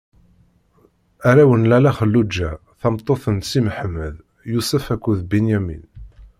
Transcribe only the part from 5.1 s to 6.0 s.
Binyamin.